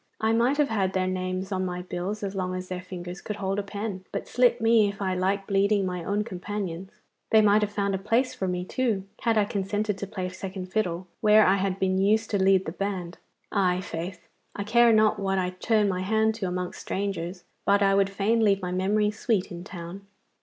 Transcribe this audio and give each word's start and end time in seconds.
I 0.19 0.33
might 0.33 0.57
have 0.57 0.69
had 0.69 0.93
their 0.93 1.05
names 1.05 1.51
on 1.51 1.63
my 1.63 1.83
bills 1.83 2.23
as 2.23 2.33
long 2.33 2.55
as 2.55 2.69
their 2.69 2.81
fingers 2.81 3.21
could 3.21 3.35
hold 3.35 3.59
a 3.59 3.61
pen, 3.61 4.03
but 4.11 4.27
slit 4.27 4.59
me 4.59 4.89
if 4.89 4.99
I 4.99 5.13
like 5.13 5.45
bleeding 5.45 5.85
my 5.85 6.03
own 6.03 6.23
companions. 6.23 6.89
They 7.29 7.39
might 7.39 7.61
have 7.61 7.71
found 7.71 7.93
a 7.93 7.99
place 7.99 8.33
for 8.33 8.47
me, 8.47 8.65
too, 8.65 9.03
had 9.21 9.37
I 9.37 9.45
consented 9.45 9.99
to 9.99 10.07
play 10.07 10.27
second 10.29 10.71
fiddle 10.73 11.05
where 11.19 11.45
I 11.45 11.57
had 11.57 11.77
been 11.77 11.99
used 11.99 12.31
to 12.31 12.41
lead 12.41 12.65
the 12.65 12.71
band. 12.71 13.19
I' 13.51 13.79
faith, 13.79 14.27
I 14.55 14.63
care 14.63 14.91
not 14.91 15.19
what 15.19 15.37
I 15.37 15.51
turn 15.51 15.87
my 15.87 16.01
hand 16.01 16.33
to 16.35 16.47
amongst 16.47 16.81
strangers, 16.81 17.43
but 17.63 17.83
I 17.83 17.93
would 17.93 18.09
fain 18.09 18.43
leave 18.43 18.59
my 18.59 18.71
memory 18.71 19.11
sweet 19.11 19.51
in 19.51 19.63
town. 19.63 20.07